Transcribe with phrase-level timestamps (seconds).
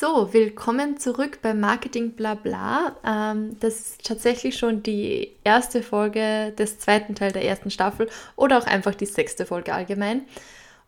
[0.00, 2.96] So, willkommen zurück beim Marketing Blabla.
[3.04, 8.56] Ähm, das ist tatsächlich schon die erste Folge des zweiten Teil der ersten Staffel oder
[8.56, 10.22] auch einfach die sechste Folge allgemein.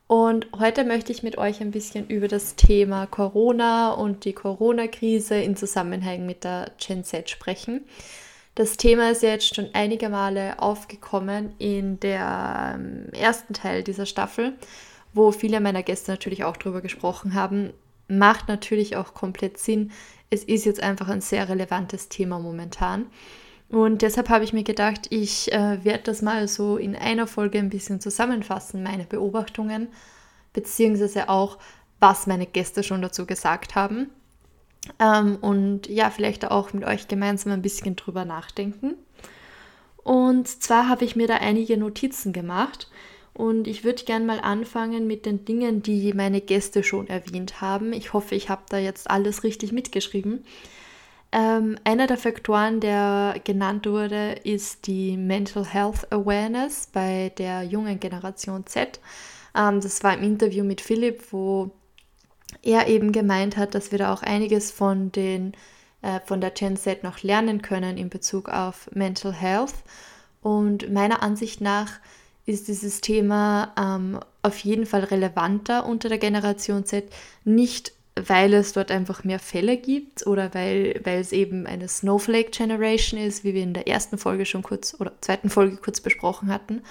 [0.06, 5.34] Und heute möchte ich mit euch ein bisschen über das Thema Corona und die Corona-Krise
[5.34, 7.84] in Zusammenhang mit der Gen Z sprechen.
[8.55, 14.55] Das Thema ist jetzt schon einige Male aufgekommen in der ähm, ersten Teil dieser Staffel,
[15.12, 17.74] wo viele meiner Gäste natürlich auch darüber gesprochen haben,
[18.18, 19.90] macht natürlich auch komplett Sinn.
[20.30, 23.06] Es ist jetzt einfach ein sehr relevantes Thema momentan.
[23.68, 27.58] Und deshalb habe ich mir gedacht, ich äh, werde das mal so in einer Folge
[27.58, 29.88] ein bisschen zusammenfassen, meine Beobachtungen,
[30.52, 31.58] beziehungsweise auch,
[31.98, 34.10] was meine Gäste schon dazu gesagt haben.
[34.98, 38.94] Ähm, und ja, vielleicht auch mit euch gemeinsam ein bisschen drüber nachdenken.
[40.02, 42.91] Und zwar habe ich mir da einige Notizen gemacht
[43.34, 47.92] und ich würde gerne mal anfangen mit den Dingen, die meine Gäste schon erwähnt haben.
[47.92, 50.44] Ich hoffe, ich habe da jetzt alles richtig mitgeschrieben.
[51.34, 57.98] Ähm, einer der Faktoren, der genannt wurde, ist die Mental Health Awareness bei der jungen
[57.98, 59.00] Generation Z.
[59.56, 61.70] Ähm, das war im Interview mit Philipp, wo
[62.60, 65.55] er eben gemeint hat, dass wir da auch einiges von, den,
[66.03, 69.75] äh, von der Gen Z noch lernen können in Bezug auf Mental Health.
[70.42, 71.92] Und meiner Ansicht nach
[72.44, 77.04] ist dieses Thema ähm, auf jeden Fall relevanter unter der Generation Z.
[77.44, 82.50] Nicht, weil es dort einfach mehr Fälle gibt oder weil, weil es eben eine Snowflake
[82.50, 86.52] Generation ist, wie wir in der ersten Folge schon kurz oder zweiten Folge kurz besprochen
[86.52, 86.82] hatten,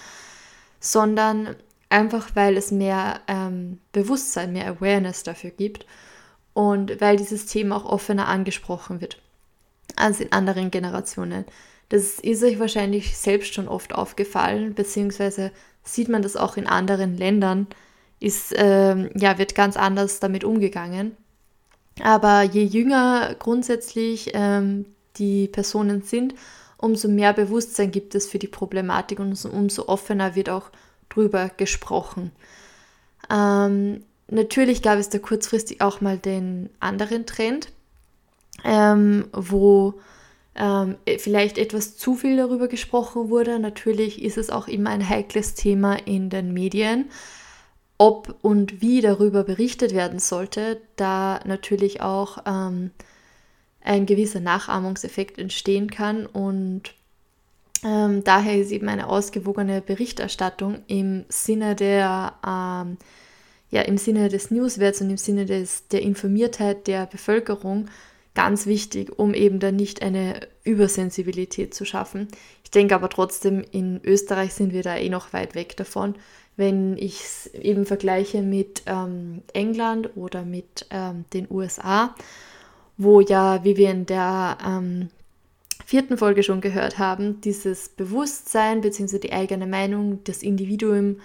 [0.80, 1.56] sondern
[1.90, 5.86] einfach weil es mehr ähm, Bewusstsein, mehr Awareness dafür gibt
[6.54, 9.22] und weil dieses Thema auch offener angesprochen wird
[9.96, 11.46] als in anderen Generationen.
[11.92, 15.52] Das ist euch wahrscheinlich selbst schon oft aufgefallen, beziehungsweise
[15.84, 17.68] sieht man das auch in anderen Ländern,
[18.22, 21.18] ist, ähm, ja, wird ganz anders damit umgegangen.
[22.02, 24.86] Aber je jünger grundsätzlich ähm,
[25.18, 26.34] die Personen sind,
[26.78, 30.70] umso mehr Bewusstsein gibt es für die Problematik und umso offener wird auch
[31.10, 32.32] drüber gesprochen.
[33.30, 37.68] Ähm, natürlich gab es da kurzfristig auch mal den anderen Trend,
[38.64, 39.96] ähm, wo
[40.56, 43.60] ähm, vielleicht etwas zu viel darüber gesprochen wurde.
[43.60, 47.10] Natürlich ist es auch immer ein heikles Thema in den Medien,
[47.98, 52.92] ob und wie darüber berichtet werden sollte, da natürlich auch ähm,
[53.82, 56.94] ein gewisser Nachahmungseffekt entstehen kann und
[57.84, 62.98] ähm, daher ist eben eine ausgewogene Berichterstattung im Sinne der ähm,
[63.72, 67.88] ja, im Sinne des Newswerts und im Sinne des, der Informiertheit der Bevölkerung
[68.34, 72.28] ganz wichtig, um eben dann nicht eine Übersensibilität zu schaffen.
[72.64, 76.16] Ich denke aber trotzdem, in Österreich sind wir da eh noch weit weg davon.
[76.56, 82.16] Wenn ich es eben vergleiche mit ähm, England oder mit ähm, den USA,
[82.98, 85.10] wo ja, wie wir in der ähm,
[85.86, 89.20] vierten Folge schon gehört haben, dieses Bewusstsein bzw.
[89.20, 91.20] die eigene Meinung, das Individuum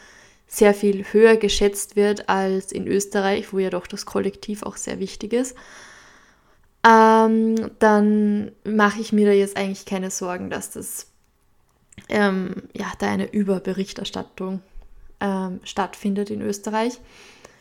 [0.49, 4.99] sehr viel höher geschätzt wird als in Österreich, wo ja doch das Kollektiv auch sehr
[4.99, 5.55] wichtig ist
[6.87, 11.07] ähm, dann mache ich mir da jetzt eigentlich keine Sorgen, dass das
[12.09, 14.61] ähm, ja, da eine Überberichterstattung
[15.21, 17.01] ähm, stattfindet in Österreich.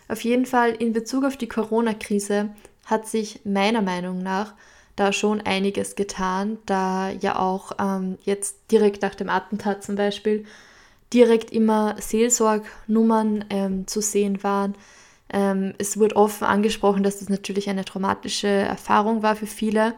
[0.07, 2.49] Auf jeden Fall in Bezug auf die Corona-Krise
[2.85, 4.53] hat sich meiner Meinung nach
[4.95, 10.45] da schon einiges getan, da ja auch ähm, jetzt direkt nach dem Attentat zum Beispiel
[11.13, 14.75] direkt immer Seelsorgnummern ähm, zu sehen waren,
[15.35, 19.93] ähm, es wurde offen angesprochen, dass das natürlich eine traumatische Erfahrung war für viele.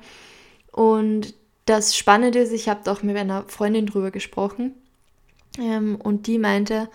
[0.72, 4.74] Und das Spannende ist, ich habe auch mit einer Freundin drüber gesprochen
[5.60, 6.90] ähm, und die meinte,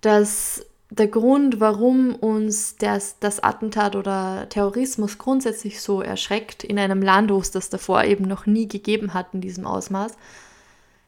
[0.00, 7.00] dass der Grund, warum uns das, das Attentat oder Terrorismus grundsätzlich so erschreckt in einem
[7.00, 10.14] Land, wo es das davor eben noch nie gegeben hat in diesem Ausmaß,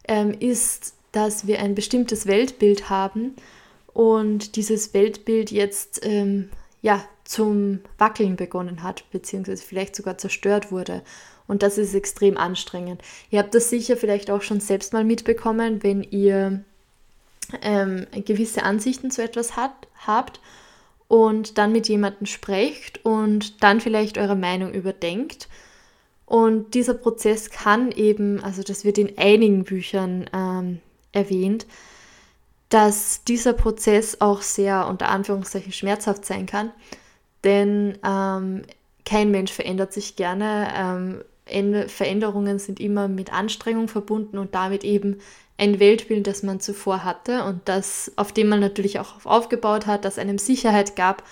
[0.06, 3.34] ähm, ist, dass wir ein bestimmtes Weltbild haben
[3.93, 6.50] und dieses Weltbild jetzt ähm,
[6.82, 11.02] ja, zum Wackeln begonnen hat, beziehungsweise vielleicht sogar zerstört wurde.
[11.46, 13.02] Und das ist extrem anstrengend.
[13.30, 16.64] Ihr habt das sicher vielleicht auch schon selbst mal mitbekommen, wenn ihr
[17.62, 20.40] ähm, gewisse Ansichten zu etwas hat, habt
[21.08, 25.48] und dann mit jemandem sprecht und dann vielleicht eure Meinung überdenkt.
[26.24, 30.78] Und dieser Prozess kann eben, also das wird in einigen Büchern ähm,
[31.10, 31.66] erwähnt,
[32.70, 36.72] dass dieser Prozess auch sehr unter Anführungszeichen schmerzhaft sein kann,
[37.44, 38.62] denn ähm,
[39.05, 40.69] kein Mensch verändert sich gerne.
[40.75, 45.19] Ähm, Veränderungen sind immer mit Anstrengung verbunden und damit eben
[45.58, 50.05] ein Weltbild, das man zuvor hatte und das, auf dem man natürlich auch aufgebaut hat,
[50.05, 51.25] das einem Sicherheit gab,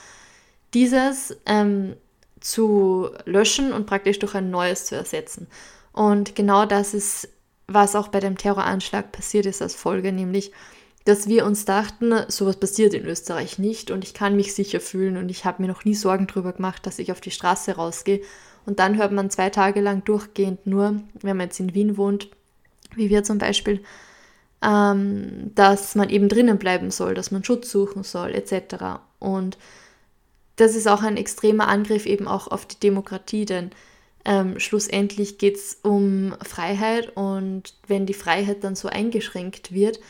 [0.74, 1.94] dieses ähm,
[2.40, 5.46] zu löschen und praktisch durch ein neues zu ersetzen.
[5.92, 7.28] Und genau das ist,
[7.68, 10.52] was auch bei dem Terroranschlag passiert ist als Folge, nämlich
[11.08, 15.16] dass wir uns dachten, sowas passiert in Österreich nicht und ich kann mich sicher fühlen
[15.16, 18.20] und ich habe mir noch nie Sorgen darüber gemacht, dass ich auf die Straße rausgehe.
[18.66, 22.28] Und dann hört man zwei Tage lang durchgehend nur, wenn man jetzt in Wien wohnt,
[22.94, 23.82] wie wir zum Beispiel,
[24.60, 29.00] ähm, dass man eben drinnen bleiben soll, dass man Schutz suchen soll, etc.
[29.18, 29.56] Und
[30.56, 33.70] das ist auch ein extremer Angriff eben auch auf die Demokratie, denn
[34.26, 40.00] ähm, schlussendlich geht es um Freiheit und wenn die Freiheit dann so eingeschränkt wird,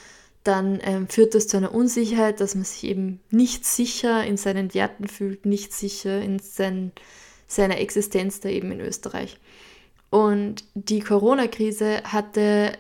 [0.49, 4.73] dann ähm, führt das zu einer Unsicherheit, dass man sich eben nicht sicher in seinen
[4.73, 6.93] Werten fühlt, nicht sicher in sein,
[7.47, 9.39] seiner Existenz da eben in Österreich.
[10.11, 12.73] Und die Corona-Krise hatte,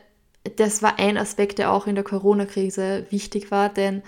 [0.56, 4.02] das war ein Aspekt, der auch in der Corona-Krise wichtig war, denn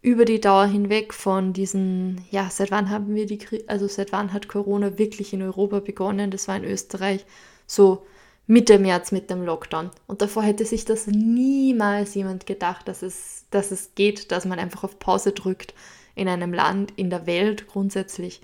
[0.00, 4.32] über die Dauer hinweg von diesen, ja, seit wann haben wir die, also seit wann
[4.32, 6.30] hat Corona wirklich in Europa begonnen?
[6.30, 7.24] Das war in Österreich
[7.66, 8.06] so
[8.46, 9.90] Mitte März mit dem Lockdown.
[10.06, 14.58] Und davor hätte sich das niemals jemand gedacht, dass es, dass es geht, dass man
[14.58, 15.74] einfach auf Pause drückt
[16.14, 18.42] in einem Land, in der Welt grundsätzlich.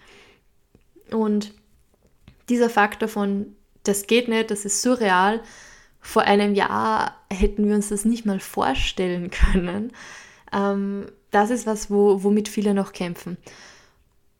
[1.11, 1.53] Und
[2.49, 5.43] dieser Faktor von, das geht nicht, das ist surreal,
[6.01, 9.93] vor einem Jahr hätten wir uns das nicht mal vorstellen können.
[10.53, 13.37] Ähm, das ist was, wo, womit viele noch kämpfen.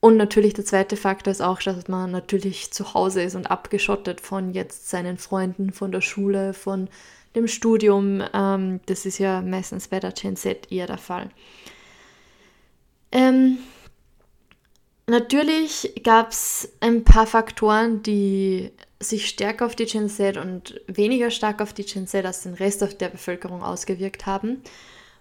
[0.01, 4.21] Und natürlich der zweite Faktor ist auch, dass man natürlich zu Hause ist und abgeschottet
[4.21, 6.89] von jetzt seinen Freunden, von der Schule, von
[7.35, 8.23] dem Studium.
[8.33, 11.31] Ähm, das ist ja meistens bei der Gen Z eher der Fall.
[13.11, 13.59] Ähm,
[15.09, 18.71] natürlich gab es ein paar Faktoren, die
[19.01, 22.55] sich stärker auf die Gen Z und weniger stark auf die Gen Z als den
[22.55, 24.63] Rest der Bevölkerung ausgewirkt haben.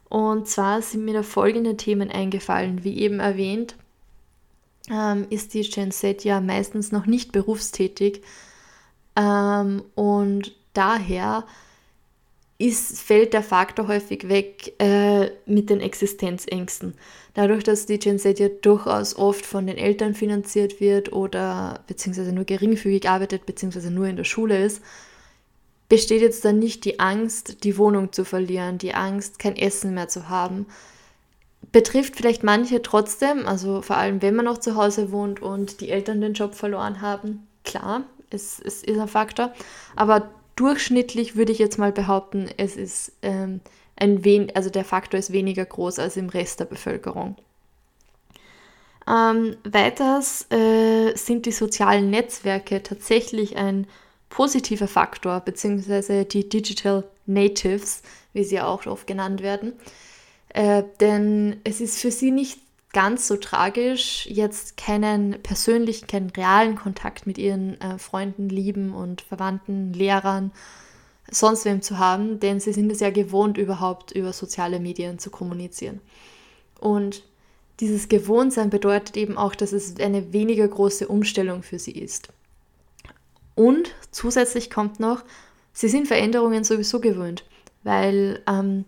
[0.07, 3.75] Und zwar sind mir da folgende Themen eingefallen, wie eben erwähnt
[4.91, 8.21] ähm, ist die Gen Z ja meistens noch nicht berufstätig.
[9.15, 11.45] Ähm, und daher
[12.59, 16.95] ist, fällt der Faktor häufig weg äh, mit den Existenzängsten.
[17.33, 22.33] Dadurch, dass die Gen Z ja durchaus oft von den Eltern finanziert wird oder beziehungsweise
[22.33, 24.81] nur geringfügig arbeitet, beziehungsweise nur in der Schule ist,
[25.87, 30.07] besteht jetzt dann nicht die Angst, die Wohnung zu verlieren, die Angst, kein Essen mehr
[30.07, 30.65] zu haben,
[31.71, 35.89] betrifft vielleicht manche trotzdem, also vor allem wenn man noch zu Hause wohnt und die
[35.89, 37.48] Eltern den Job verloren haben.
[37.63, 39.54] Klar, es, es ist ein Faktor,
[39.95, 43.62] aber durchschnittlich würde ich jetzt mal behaupten, es ist ähm,
[43.95, 47.36] ein wen also der Faktor ist weniger groß als im Rest der Bevölkerung.
[49.07, 53.88] Ähm, weiters äh, sind die sozialen Netzwerke tatsächlich ein
[54.30, 58.01] positiver Faktor, beziehungsweise die Digital Natives,
[58.33, 59.74] wie sie auch oft genannt werden.
[60.57, 62.59] Äh, denn es ist für sie nicht
[62.92, 69.21] ganz so tragisch, jetzt keinen persönlichen, keinen realen Kontakt mit ihren äh, Freunden, Lieben und
[69.21, 70.51] Verwandten, Lehrern,
[71.30, 75.30] sonst wem zu haben, denn sie sind es ja gewohnt, überhaupt über soziale Medien zu
[75.30, 76.01] kommunizieren.
[76.80, 77.21] Und
[77.80, 82.30] dieses Gewohntsein bedeutet eben auch, dass es eine weniger große Umstellung für sie ist.
[83.54, 85.23] Und zusätzlich kommt noch,
[85.71, 87.45] sie sind Veränderungen sowieso gewöhnt,
[87.83, 88.85] weil ähm,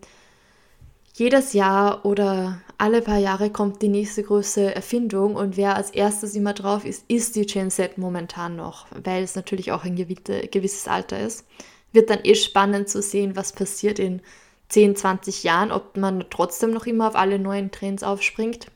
[1.20, 6.34] jedes Jahr oder alle paar Jahre kommt die nächste große Erfindung und wer als erstes
[6.34, 10.88] immer drauf ist, ist die Gen Z momentan noch, weil es natürlich auch ein gewisses
[10.88, 11.46] Alter ist.
[11.92, 14.22] Wird dann eh spannend zu sehen, was passiert in
[14.70, 18.68] 10, 20 Jahren, ob man trotzdem noch immer auf alle neuen Trends aufspringt.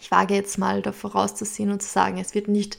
[0.00, 2.78] Ich wage jetzt mal da vorauszusehen und zu sagen, es wird nicht,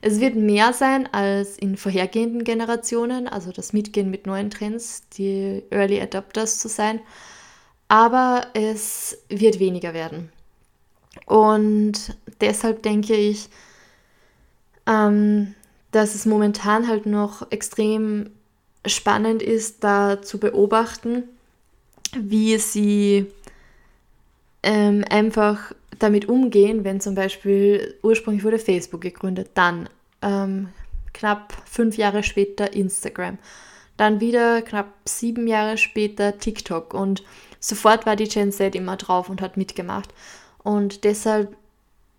[0.00, 5.64] es wird mehr sein als in vorhergehenden Generationen, also das Mitgehen mit neuen Trends, die
[5.70, 7.00] Early Adopters zu sein
[7.92, 10.32] aber es wird weniger werden.
[11.26, 13.50] Und deshalb denke ich,
[14.86, 15.54] ähm,
[15.90, 18.30] dass es momentan halt noch extrem
[18.86, 21.24] spannend ist, da zu beobachten,
[22.16, 23.26] wie sie
[24.62, 29.90] ähm, einfach damit umgehen, wenn zum Beispiel ursprünglich wurde Facebook gegründet, dann
[30.22, 30.70] ähm,
[31.12, 33.36] knapp fünf Jahre später Instagram,
[33.98, 37.22] dann wieder knapp sieben Jahre später TikTok und
[37.62, 40.12] sofort war die Gen Z immer drauf und hat mitgemacht.
[40.62, 41.56] Und deshalb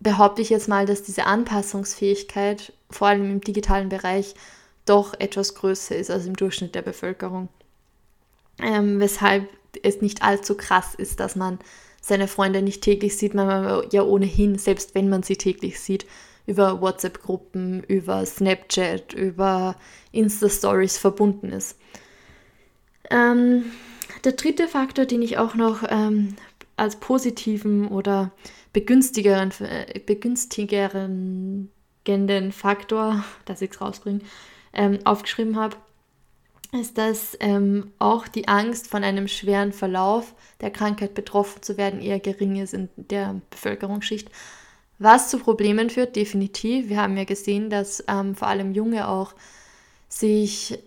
[0.00, 4.34] behaupte ich jetzt mal, dass diese Anpassungsfähigkeit, vor allem im digitalen Bereich,
[4.86, 7.48] doch etwas größer ist als im Durchschnitt der Bevölkerung.
[8.58, 9.48] Ähm, weshalb
[9.82, 11.58] es nicht allzu krass ist, dass man
[12.00, 16.06] seine Freunde nicht täglich sieht, man ja ohnehin, selbst wenn man sie täglich sieht,
[16.46, 19.76] über WhatsApp-Gruppen, über Snapchat, über
[20.12, 21.78] Insta-Stories verbunden ist.
[23.10, 23.64] Ähm,
[24.24, 26.36] der dritte Faktor, den ich auch noch ähm,
[26.76, 28.32] als positiven oder
[28.72, 31.70] begünstigeren, äh, begünstigenden
[32.52, 34.20] Faktor, dass ich es rausbringe,
[34.72, 35.76] ähm, aufgeschrieben habe,
[36.72, 42.00] ist, dass ähm, auch die Angst von einem schweren Verlauf der Krankheit betroffen zu werden
[42.00, 44.28] eher gering ist in der Bevölkerungsschicht.
[44.98, 46.88] Was zu Problemen führt, definitiv.
[46.88, 49.34] Wir haben ja gesehen, dass ähm, vor allem Junge auch
[50.08, 50.78] sich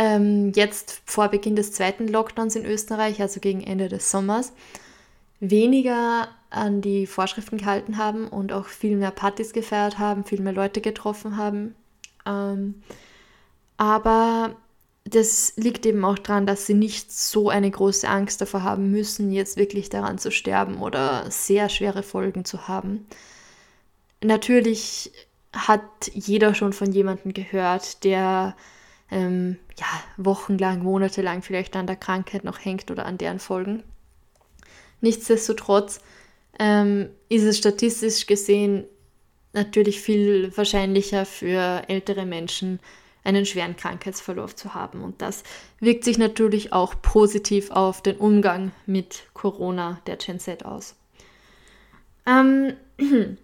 [0.00, 4.54] ähm, jetzt vor Beginn des zweiten Lockdowns in Österreich, also gegen Ende des Sommers,
[5.40, 10.54] weniger an die Vorschriften gehalten haben und auch viel mehr Partys gefeiert haben, viel mehr
[10.54, 11.74] Leute getroffen haben.
[12.24, 12.82] Ähm,
[13.76, 14.56] aber
[15.04, 19.30] das liegt eben auch daran, dass sie nicht so eine große Angst davor haben müssen,
[19.30, 23.06] jetzt wirklich daran zu sterben oder sehr schwere Folgen zu haben.
[24.22, 25.12] Natürlich
[25.52, 25.82] hat
[26.14, 28.56] jeder schon von jemandem gehört, der
[29.10, 29.86] ähm, ja,
[30.16, 33.82] wochenlang, monatelang vielleicht an der Krankheit noch hängt oder an deren Folgen.
[35.00, 36.00] Nichtsdestotrotz
[36.58, 38.84] ähm, ist es statistisch gesehen
[39.52, 42.80] natürlich viel wahrscheinlicher für ältere Menschen,
[43.24, 45.02] einen schweren Krankheitsverlauf zu haben.
[45.02, 45.42] Und das
[45.78, 50.94] wirkt sich natürlich auch positiv auf den Umgang mit Corona der Gen Z aus.
[52.26, 52.74] Ähm,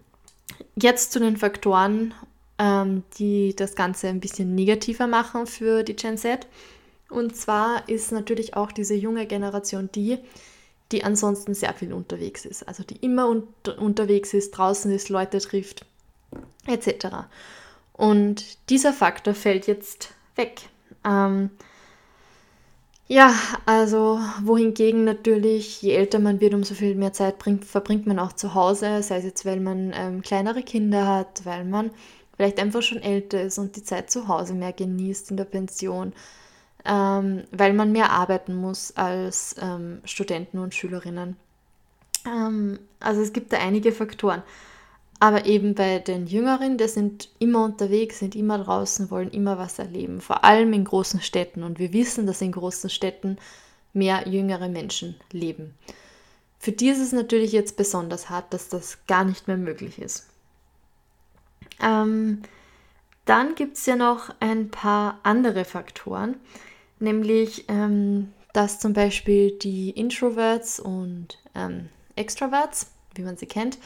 [0.76, 2.14] jetzt zu den Faktoren,
[2.58, 6.46] ähm, die das Ganze ein bisschen negativer machen für die Gen Z.
[7.08, 10.18] Und zwar ist natürlich auch diese junge Generation die,
[10.92, 12.66] die ansonsten sehr viel unterwegs ist.
[12.66, 15.84] Also die immer unter unterwegs ist, draußen ist, Leute trifft,
[16.66, 17.26] etc.
[17.92, 20.62] Und dieser Faktor fällt jetzt weg.
[21.04, 21.50] Ähm,
[23.08, 23.32] ja,
[23.66, 28.32] also wohingegen natürlich, je älter man wird, umso viel mehr Zeit bringt, verbringt man auch
[28.32, 31.92] zu Hause, sei es jetzt, weil man ähm, kleinere Kinder hat, weil man
[32.36, 36.12] vielleicht einfach schon älter ist und die Zeit zu Hause mehr genießt in der Pension,
[36.84, 41.36] ähm, weil man mehr arbeiten muss als ähm, Studenten und Schülerinnen.
[42.26, 44.42] Ähm, also es gibt da einige Faktoren.
[45.18, 49.78] Aber eben bei den Jüngeren, die sind immer unterwegs, sind immer draußen, wollen immer was
[49.78, 51.62] erleben, vor allem in großen Städten.
[51.62, 53.38] Und wir wissen, dass in großen Städten
[53.94, 55.74] mehr jüngere Menschen leben.
[56.58, 60.26] Für die ist es natürlich jetzt besonders hart, dass das gar nicht mehr möglich ist.
[61.80, 62.42] Ähm,
[63.24, 66.36] dann gibt es ja noch ein paar andere Faktoren,
[67.00, 73.78] nämlich ähm, dass zum Beispiel die Introverts und ähm, Extroverts, wie man sie kennt,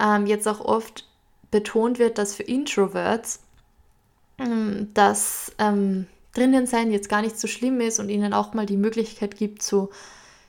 [0.00, 1.08] ähm, jetzt auch oft
[1.50, 3.40] betont wird, dass für Introverts
[4.38, 8.66] ähm, das ähm, drinnen sein jetzt gar nicht so schlimm ist und ihnen auch mal
[8.66, 9.90] die Möglichkeit gibt, so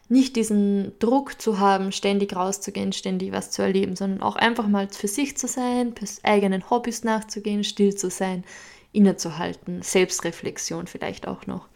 [0.08, 4.88] nicht diesen Druck zu haben, ständig rauszugehen, ständig was zu erleben, sondern auch einfach mal
[4.90, 8.44] für sich zu sein, eigenen Hobbys nachzugehen, still zu sein,
[8.92, 11.68] innezuhalten, Selbstreflexion vielleicht auch noch.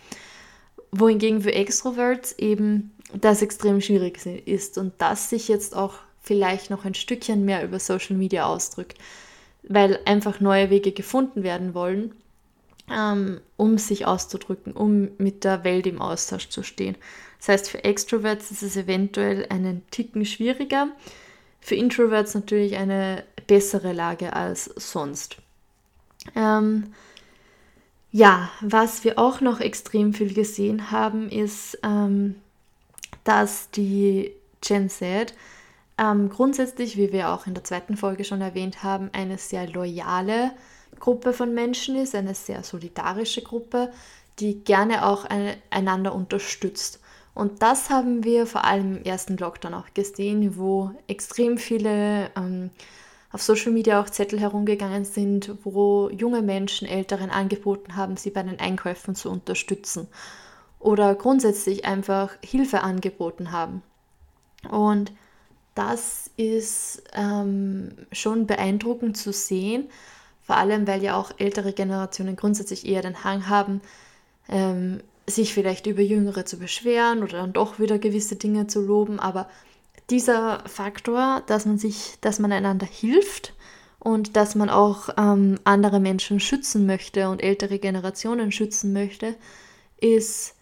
[0.91, 6.85] Wohingegen für Extroverts eben das extrem schwierig ist und das sich jetzt auch vielleicht noch
[6.85, 8.97] ein Stückchen mehr über Social Media ausdrückt,
[9.63, 12.13] weil einfach neue Wege gefunden werden wollen,
[12.91, 16.95] ähm, um sich auszudrücken, um mit der Welt im Austausch zu stehen.
[17.39, 20.89] Das heißt, für Extroverts ist es eventuell einen Ticken schwieriger,
[21.61, 25.37] für Introverts natürlich eine bessere Lage als sonst.
[26.35, 26.93] Ähm,
[28.11, 32.35] ja, was wir auch noch extrem viel gesehen haben, ist, ähm,
[33.23, 34.31] dass die
[34.61, 35.33] Gen Z
[35.97, 40.51] ähm, grundsätzlich, wie wir auch in der zweiten Folge schon erwähnt haben, eine sehr loyale
[40.99, 43.91] Gruppe von Menschen ist, eine sehr solidarische Gruppe,
[44.39, 46.98] die gerne auch eine, einander unterstützt.
[47.33, 52.69] Und das haben wir vor allem im ersten Lockdown auch gesehen, wo extrem viele ähm,
[53.31, 58.43] auf Social Media auch Zettel herumgegangen sind, wo junge Menschen Älteren angeboten haben, sie bei
[58.43, 60.07] den Einkäufen zu unterstützen
[60.79, 63.83] oder grundsätzlich einfach Hilfe angeboten haben.
[64.69, 65.11] Und
[65.75, 69.89] das ist ähm, schon beeindruckend zu sehen,
[70.41, 73.81] vor allem weil ja auch ältere Generationen grundsätzlich eher den Hang haben,
[74.49, 79.19] ähm, sich vielleicht über Jüngere zu beschweren oder dann doch wieder gewisse Dinge zu loben.
[79.19, 79.49] Aber
[80.09, 83.53] dieser Faktor, dass man sich, dass man einander hilft
[83.99, 89.35] und dass man auch ähm, andere Menschen schützen möchte und ältere Generationen schützen möchte,
[89.97, 90.55] ist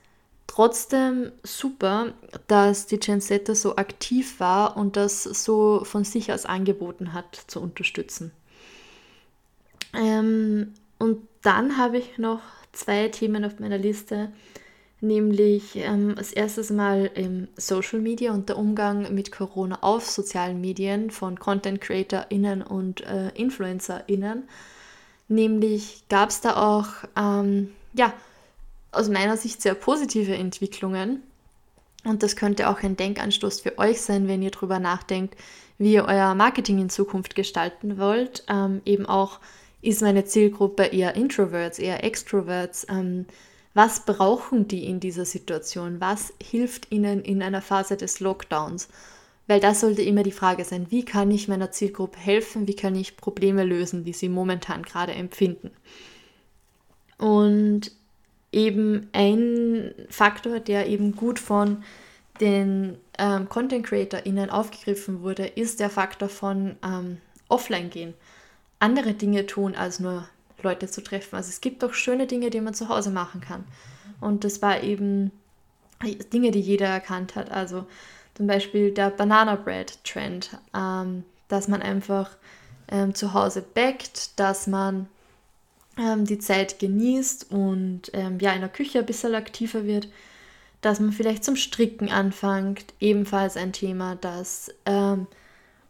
[0.47, 2.13] trotzdem super,
[2.47, 7.43] dass die Gen Z so aktiv war und das so von sich aus angeboten hat
[7.47, 8.31] zu unterstützen.
[9.93, 12.41] Ähm, und dann habe ich noch
[12.77, 14.31] zwei Themen auf meiner Liste,
[15.01, 20.62] nämlich ähm, als erstes mal im Social Media und der Umgang mit Corona auf sozialen
[20.62, 24.43] Medien von Content CreatorInnen und äh, InfluencerInnen.
[25.27, 28.13] Nämlich gab es da auch, ähm, ja,
[28.91, 31.22] aus meiner Sicht sehr positive Entwicklungen.
[32.05, 35.36] Und das könnte auch ein Denkanstoß für euch sein, wenn ihr darüber nachdenkt,
[35.77, 38.43] wie ihr euer Marketing in Zukunft gestalten wollt.
[38.48, 39.39] Ähm, eben auch,
[39.81, 42.88] ist meine Zielgruppe eher Introverts, eher Extroverts?
[42.89, 43.25] Ähm,
[43.74, 46.01] was brauchen die in dieser Situation?
[46.01, 48.89] Was hilft ihnen in einer Phase des Lockdowns?
[49.46, 52.67] Weil das sollte immer die Frage sein, wie kann ich meiner Zielgruppe helfen?
[52.67, 55.72] Wie kann ich Probleme lösen, die sie momentan gerade empfinden?
[57.17, 57.91] Und
[58.51, 61.84] eben ein Faktor, der eben gut von
[62.41, 67.17] den ähm, Content CreatorInnen aufgegriffen wurde, ist der Faktor von ähm,
[67.48, 68.13] Offline gehen.
[68.79, 70.27] Andere Dinge tun, als nur
[70.62, 71.36] Leute zu treffen.
[71.36, 73.65] Also es gibt auch schöne Dinge, die man zu Hause machen kann.
[74.22, 75.31] Und das war eben
[76.34, 77.51] Dinge, die jeder erkannt hat.
[77.51, 77.86] Also
[78.36, 82.31] zum Beispiel der Banana Bread Trend, ähm, dass man einfach
[82.89, 85.07] ähm, zu Hause backt, dass man
[85.98, 90.07] ähm, die Zeit genießt und ähm, ja in der Küche ein bisschen aktiver wird,
[90.81, 95.27] dass man vielleicht zum Stricken anfängt, ebenfalls ein Thema, das ähm,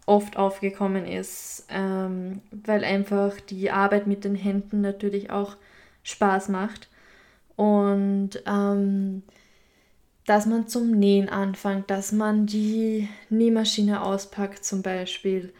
[0.08, 5.56] oft aufgekommen ist, ähm, weil einfach die Arbeit mit den Händen natürlich auch
[6.02, 6.88] Spaß macht.
[7.56, 9.22] Und ähm,
[10.26, 15.54] dass man zum Nähen anfängt, dass man die Nähmaschine auspackt zum Beispiel,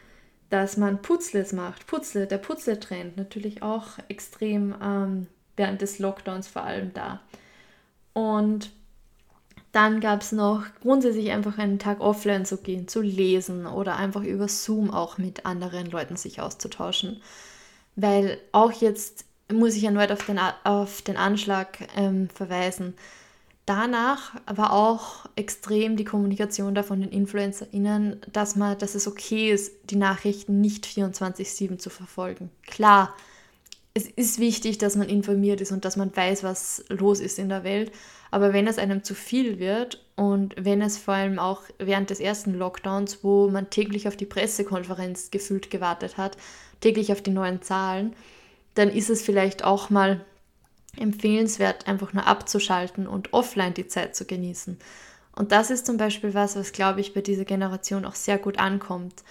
[0.50, 1.86] dass man Putzles macht.
[1.86, 5.28] Putzle, der Putzle-Trend natürlich auch extrem ähm,
[5.58, 7.22] während des Lockdowns vor allem da.
[8.14, 8.72] Und
[9.78, 14.24] dann gab es noch grundsätzlich einfach einen Tag offline zu gehen, zu lesen oder einfach
[14.24, 17.22] über Zoom auch mit anderen Leuten sich auszutauschen.
[17.96, 22.96] Weil auch jetzt muss ich erneut auf den, auf den Anschlag ähm, verweisen.
[23.68, 29.52] Danach war auch extrem die Kommunikation da von den InfluencerInnen, dass, man, dass es okay
[29.52, 32.50] ist, die Nachrichten nicht 24-7 zu verfolgen.
[32.66, 33.14] Klar,
[33.98, 37.50] es ist wichtig, dass man informiert ist und dass man weiß, was los ist in
[37.50, 37.92] der Welt.
[38.30, 42.20] Aber wenn es einem zu viel wird und wenn es vor allem auch während des
[42.20, 46.38] ersten Lockdowns, wo man täglich auf die Pressekonferenz gefühlt gewartet hat,
[46.80, 48.14] täglich auf die neuen Zahlen,
[48.76, 50.24] dann ist es vielleicht auch mal
[50.96, 54.78] empfehlenswert, einfach nur abzuschalten und offline die Zeit zu genießen.
[55.36, 58.60] Und das ist zum Beispiel was, was, glaube ich, bei dieser Generation auch sehr gut
[58.60, 59.24] ankommt.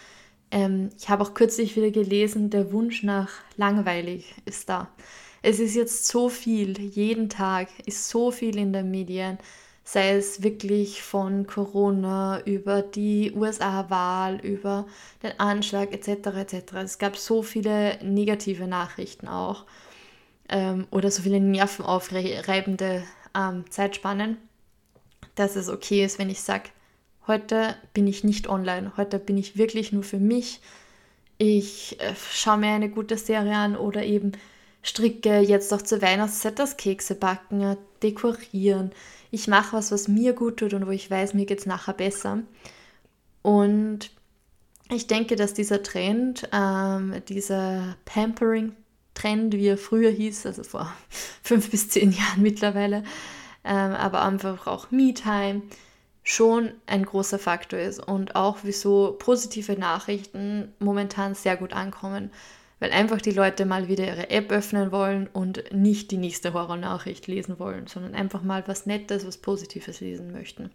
[0.50, 4.88] Ähm, ich habe auch kürzlich wieder gelesen, der Wunsch nach langweilig ist da.
[5.42, 9.38] Es ist jetzt so viel, jeden Tag ist so viel in den Medien,
[9.85, 14.87] sei es wirklich von Corona über die USA-Wahl, über
[15.22, 16.37] den Anschlag etc.
[16.37, 16.72] etc.
[16.85, 19.64] Es gab so viele negative Nachrichten auch
[20.48, 23.04] ähm, oder so viele nervenaufreibende
[23.37, 24.38] ähm, Zeitspannen,
[25.37, 26.70] dass es okay ist, wenn ich sage,
[27.26, 30.60] heute bin ich nicht online, heute bin ich wirklich nur für mich.
[31.38, 34.32] Ich äh, schaue mir eine gute Serie an oder eben
[34.82, 38.92] stricke, jetzt auch zur Weihnachtszeit das Kekse backen, dekorieren.
[39.30, 41.94] Ich mache was, was mir gut tut und wo ich weiß, mir geht es nachher
[41.94, 42.42] besser.
[43.42, 44.10] Und
[44.88, 50.92] ich denke, dass dieser Trend, ähm, dieser Pampering-Trend, wie er früher hieß, also vor
[51.42, 53.02] fünf bis zehn Jahren mittlerweile,
[53.64, 55.62] ähm, aber einfach auch Me-Time,
[56.28, 62.30] schon ein großer Faktor ist und auch wieso positive Nachrichten momentan sehr gut ankommen
[62.78, 67.26] weil einfach die Leute mal wieder ihre App öffnen wollen und nicht die nächste Horrornachricht
[67.26, 70.70] lesen wollen, sondern einfach mal was Nettes, was Positives lesen möchten.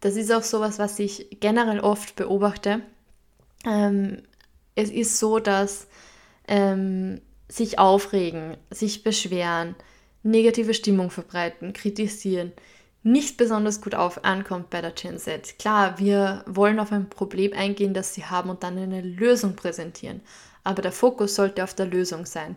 [0.00, 2.80] Das ist auch sowas, was ich generell oft beobachte.
[3.66, 4.22] Ähm,
[4.76, 5.88] es ist so, dass
[6.46, 9.74] ähm, sich aufregen, sich beschweren,
[10.22, 12.52] negative Stimmung verbreiten, kritisieren,
[13.02, 15.58] nicht besonders gut auf, ankommt bei der Gen Z.
[15.58, 20.20] Klar, wir wollen auf ein Problem eingehen, das sie haben und dann eine Lösung präsentieren
[20.64, 22.56] aber der Fokus sollte auf der Lösung sein.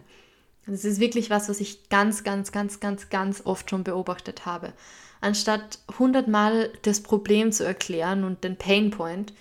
[0.66, 4.74] Das ist wirklich was, was ich ganz, ganz, ganz, ganz, ganz oft schon beobachtet habe.
[5.20, 9.34] Anstatt hundertmal das Problem zu erklären und den Painpoint,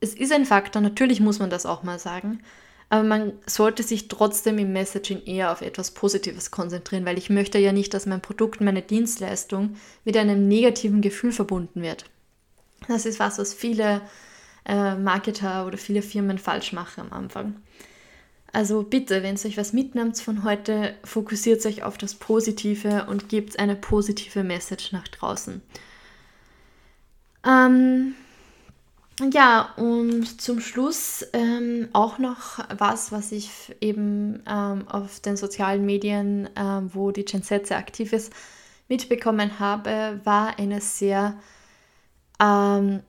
[0.00, 2.40] es ist ein Faktor, natürlich muss man das auch mal sagen,
[2.90, 7.58] aber man sollte sich trotzdem im Messaging eher auf etwas Positives konzentrieren, weil ich möchte
[7.58, 12.06] ja nicht, dass mein Produkt, meine Dienstleistung mit einem negativen Gefühl verbunden wird.
[12.86, 14.00] Das ist was, was viele
[14.64, 17.56] äh, Marketer oder viele Firmen falsch machen am Anfang.
[18.52, 23.28] Also bitte, wenn ihr euch was mitnimmt von heute, fokussiert euch auf das Positive und
[23.28, 25.60] gebt eine positive Message nach draußen.
[27.46, 28.14] Ähm,
[29.32, 35.84] ja, und zum Schluss ähm, auch noch was, was ich eben ähm, auf den sozialen
[35.84, 38.32] Medien, ähm, wo die Gen Z sehr aktiv ist,
[38.88, 41.38] mitbekommen habe, war eine sehr
[42.40, 43.00] ähm,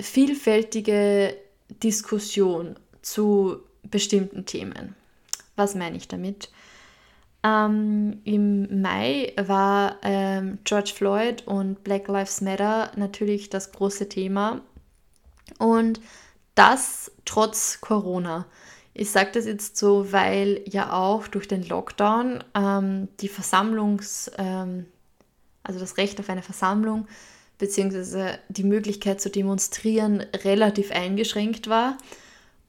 [0.00, 1.36] vielfältige
[1.82, 4.94] Diskussion zu bestimmten Themen.
[5.56, 6.50] Was meine ich damit?
[7.42, 14.60] Ähm, Im Mai war ähm, George Floyd und Black Lives Matter natürlich das große Thema.
[15.58, 16.00] Und
[16.54, 18.46] das trotz Corona.
[18.94, 24.86] Ich sage das jetzt so, weil ja auch durch den Lockdown ähm, die Versammlungs, ähm,
[25.62, 27.06] also das Recht auf eine Versammlung
[27.58, 31.96] beziehungsweise die Möglichkeit zu demonstrieren relativ eingeschränkt war.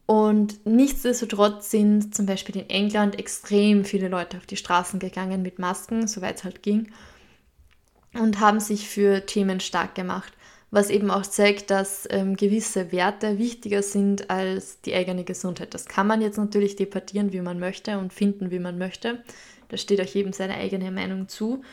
[0.06, 5.60] Und nichtsdestotrotz sind zum Beispiel in England extrem viele Leute auf die Straßen gegangen mit
[5.60, 6.94] Masken, soweit es halt ging,
[8.14, 10.32] und haben sich für Themen stark gemacht,
[10.70, 15.74] was eben auch zeigt, dass ähm, gewisse Werte wichtiger sind als die eigene Gesundheit.
[15.74, 19.24] Das kann man jetzt natürlich debattieren, wie man möchte und finden, wie man möchte.
[19.70, 21.64] Da steht auch jedem seine eigene Meinung zu.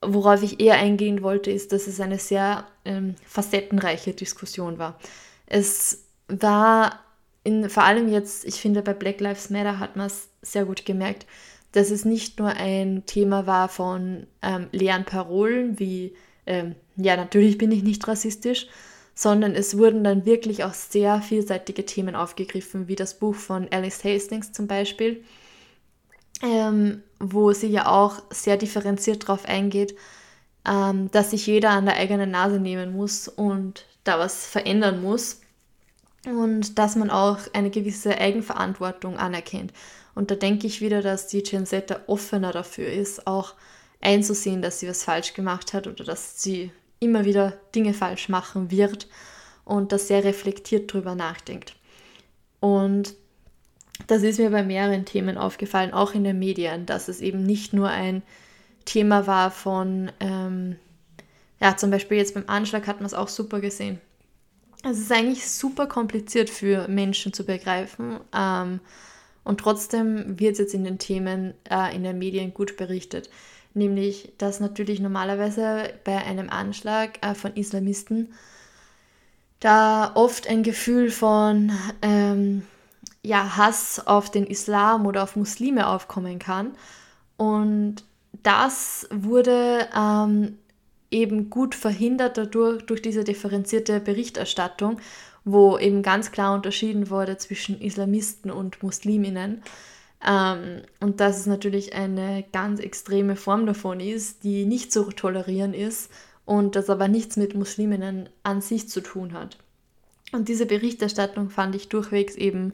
[0.00, 4.98] Worauf ich eher eingehen wollte, ist, dass es eine sehr ähm, facettenreiche Diskussion war.
[5.46, 7.00] Es war
[7.42, 10.84] in, vor allem jetzt, ich finde, bei Black Lives Matter hat man es sehr gut
[10.84, 11.26] gemerkt,
[11.72, 16.14] dass es nicht nur ein Thema war von ähm, leeren Parolen wie,
[16.46, 18.66] ähm, ja, natürlich bin ich nicht rassistisch,
[19.14, 24.04] sondern es wurden dann wirklich auch sehr vielseitige Themen aufgegriffen, wie das Buch von Alice
[24.04, 25.24] Hastings zum Beispiel,
[26.42, 29.96] ähm, wo sie ja auch sehr differenziert darauf eingeht,
[30.66, 35.40] ähm, dass sich jeder an der eigenen Nase nehmen muss und da was verändern muss
[36.26, 39.72] und dass man auch eine gewisse Eigenverantwortung anerkennt.
[40.14, 43.54] Und da denke ich wieder, dass die Gen Z offener dafür ist, auch
[44.00, 48.70] einzusehen, dass sie was falsch gemacht hat oder dass sie immer wieder Dinge falsch machen
[48.70, 49.08] wird
[49.64, 51.76] und dass sehr reflektiert drüber nachdenkt.
[52.60, 53.14] Und
[54.06, 57.72] das ist mir bei mehreren Themen aufgefallen, auch in den Medien, dass es eben nicht
[57.72, 58.22] nur ein
[58.84, 60.76] Thema war von, ähm,
[61.60, 64.00] ja, zum Beispiel jetzt beim Anschlag hat man es auch super gesehen.
[64.82, 68.20] Es ist eigentlich super kompliziert für Menschen zu begreifen.
[68.36, 68.80] Ähm,
[69.44, 73.30] und trotzdem wird es jetzt in den Themen äh, in den Medien gut berichtet.
[73.74, 78.32] Nämlich, dass natürlich normalerweise bei einem Anschlag äh, von Islamisten
[79.58, 82.62] da oft ein Gefühl von ähm,
[83.22, 86.72] ja, Hass auf den Islam oder auf Muslime aufkommen kann.
[87.36, 88.04] Und
[88.42, 90.58] das wurde ähm,
[91.10, 95.00] eben gut verhindert dadurch, durch diese differenzierte Berichterstattung,
[95.44, 99.62] wo eben ganz klar unterschieden wurde zwischen Islamisten und Musliminnen.
[100.26, 105.74] Ähm, und dass es natürlich eine ganz extreme Form davon ist, die nicht zu tolerieren
[105.74, 106.10] ist
[106.44, 109.58] und das aber nichts mit Musliminnen an sich zu tun hat.
[110.32, 112.72] Und diese Berichterstattung fand ich durchwegs eben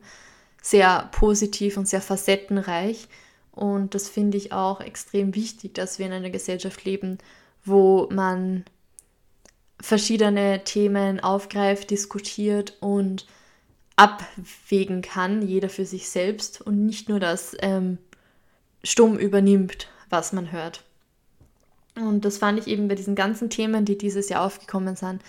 [0.63, 3.09] sehr positiv und sehr facettenreich.
[3.53, 7.19] Und das finde ich auch extrem wichtig, dass wir in einer Gesellschaft leben,
[7.65, 8.65] wo man
[9.81, 13.27] verschiedene Themen aufgreift, diskutiert und
[14.01, 17.99] abwägen kann, jeder für sich selbst und nicht nur das ähm,
[18.83, 20.85] stumm übernimmt, was man hört.
[21.97, 25.23] Und das fand ich eben bei diesen ganzen Themen, die dieses Jahr aufgekommen sind,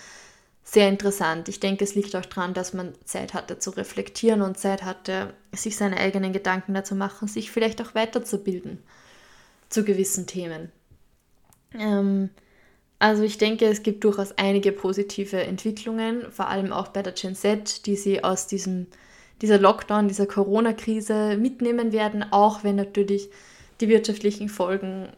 [0.64, 1.50] sehr interessant.
[1.50, 5.34] Ich denke, es liegt auch daran, dass man Zeit hatte zu reflektieren und Zeit hatte,
[5.52, 8.78] sich seine eigenen Gedanken dazu machen, sich vielleicht auch weiterzubilden
[9.68, 10.72] zu gewissen Themen.
[11.74, 12.30] Ähm,
[13.02, 17.34] also ich denke, es gibt durchaus einige positive Entwicklungen, vor allem auch bei der Gen
[17.34, 18.86] Z, die sie aus diesem,
[19.40, 23.28] dieser Lockdown, dieser Corona-Krise mitnehmen werden, auch wenn natürlich
[23.80, 25.08] die wirtschaftlichen Folgen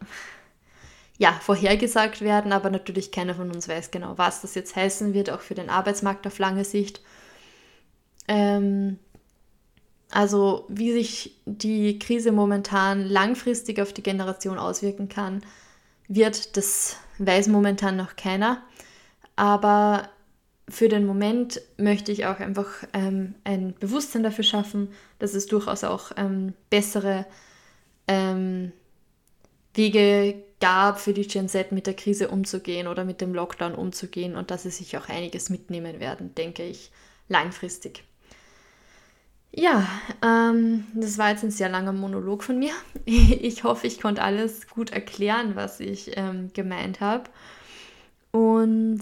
[1.19, 5.29] ja, vorhergesagt werden, aber natürlich keiner von uns weiß genau, was das jetzt heißen wird,
[5.29, 7.01] auch für den Arbeitsmarkt auf lange Sicht.
[8.27, 8.97] Ähm,
[10.09, 15.43] also wie sich die Krise momentan langfristig auf die Generation auswirken kann,
[16.07, 18.63] wird, das weiß momentan noch keiner.
[19.35, 20.09] Aber
[20.67, 24.89] für den Moment möchte ich auch einfach ähm, ein Bewusstsein dafür schaffen,
[25.19, 27.25] dass es durchaus auch ähm, bessere
[28.07, 28.71] ähm,
[29.73, 34.35] Wege gab für die Gen Z mit der Krise umzugehen oder mit dem Lockdown umzugehen
[34.35, 36.91] und dass sie sich auch einiges mitnehmen werden, denke ich,
[37.27, 38.03] langfristig.
[39.57, 39.87] Ja,
[40.21, 42.73] ähm, das war jetzt ein sehr langer Monolog von mir.
[43.05, 47.29] Ich hoffe, ich konnte alles gut erklären, was ich ähm, gemeint habe.
[48.31, 48.99] Und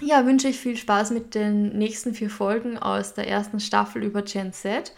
[0.00, 4.22] ja, wünsche ich viel Spaß mit den nächsten vier Folgen aus der ersten Staffel über
[4.22, 4.92] Gen Z.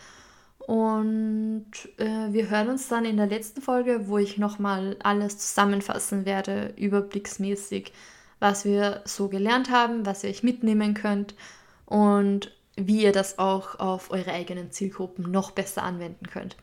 [0.58, 1.66] Und
[1.98, 6.72] äh, wir hören uns dann in der letzten Folge, wo ich nochmal alles zusammenfassen werde,
[6.76, 7.92] überblicksmäßig,
[8.40, 11.34] was wir so gelernt haben, was ihr euch mitnehmen könnt
[11.86, 12.52] und
[12.86, 16.56] wie ihr das auch auf eure eigenen Zielgruppen noch besser anwenden könnt.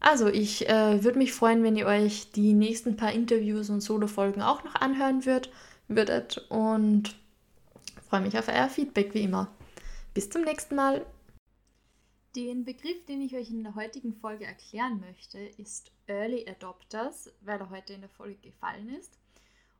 [0.00, 4.42] Also, ich äh, würde mich freuen, wenn ihr euch die nächsten paar Interviews und Solo-Folgen
[4.42, 5.50] auch noch anhören würd,
[5.88, 7.16] würdet und
[8.08, 9.50] freue mich auf euer Feedback wie immer.
[10.14, 11.04] Bis zum nächsten Mal.
[12.36, 17.58] Den Begriff, den ich euch in der heutigen Folge erklären möchte, ist Early Adopters, weil
[17.58, 19.18] er heute in der Folge gefallen ist.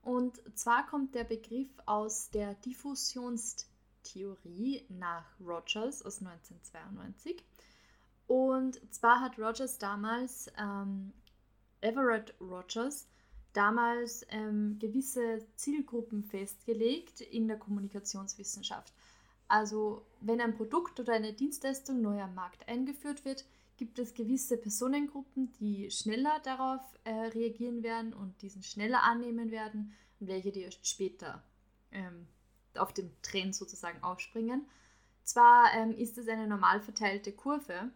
[0.02, 2.54] Und zwar kommt der Begriff aus der
[4.08, 7.44] Diffusionstheorie nach Rogers aus 1992.
[8.26, 11.12] Und zwar hat Rogers damals, ähm,
[11.80, 13.06] Everett Rogers,
[13.52, 18.92] damals ähm, gewisse Zielgruppen festgelegt in der Kommunikationswissenschaft.
[19.46, 23.46] Also wenn ein Produkt oder eine Dienstleistung neu am Markt eingeführt wird,
[23.78, 29.94] gibt es gewisse Personengruppen, die schneller darauf äh, reagieren werden und diesen schneller annehmen werden
[30.20, 31.42] und welche, die erst später
[31.92, 32.26] ähm,
[32.76, 34.66] auf den Trend sozusagen aufspringen.
[35.24, 37.90] Zwar ähm, ist es eine normal verteilte Kurve,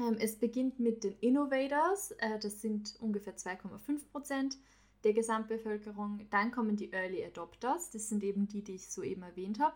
[0.00, 4.56] ähm, es beginnt mit den Innovators, äh, das sind ungefähr 2,5 Prozent
[5.04, 6.26] der Gesamtbevölkerung.
[6.30, 9.74] Dann kommen die Early Adopters, das sind eben die, die ich soeben erwähnt habe.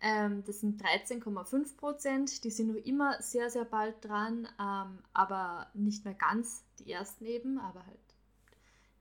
[0.00, 5.68] Ähm, das sind 13,5 Prozent, die sind noch immer sehr, sehr bald dran, ähm, aber
[5.74, 7.98] nicht mehr ganz die ersten eben, aber halt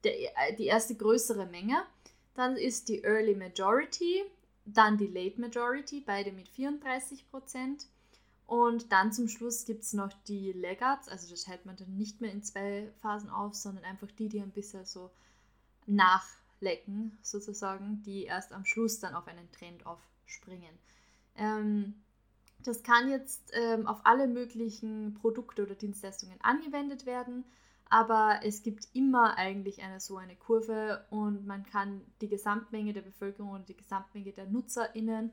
[0.04, 1.82] der, äh, die erste größere Menge.
[2.36, 4.24] Dann ist die Early Majority,
[4.66, 7.88] dann die Late Majority, beide mit 34 Prozent.
[8.46, 12.20] Und dann zum Schluss gibt es noch die Laggards, also das hält man dann nicht
[12.20, 15.10] mehr in zwei Phasen auf, sondern einfach die, die ein bisschen so
[15.86, 20.78] nachlecken, sozusagen, die erst am Schluss dann auf einen Trend aufspringen.
[21.38, 21.94] Ähm,
[22.60, 27.46] das kann jetzt ähm, auf alle möglichen Produkte oder Dienstleistungen angewendet werden,
[27.92, 33.02] aber es gibt immer eigentlich eine so eine Kurve und man kann die Gesamtmenge der
[33.02, 35.30] Bevölkerung und die Gesamtmenge der NutzerInnen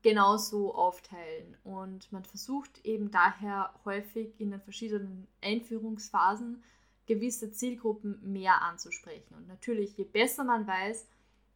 [0.00, 1.58] genauso aufteilen.
[1.62, 6.62] Und man versucht eben daher häufig in den verschiedenen Einführungsphasen
[7.04, 9.34] gewisse Zielgruppen mehr anzusprechen.
[9.34, 11.06] Und natürlich, je besser man weiß,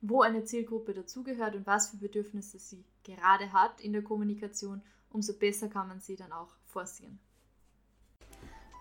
[0.03, 5.33] wo eine Zielgruppe dazugehört und was für Bedürfnisse sie gerade hat in der Kommunikation, umso
[5.33, 7.19] besser kann man sie dann auch forcieren.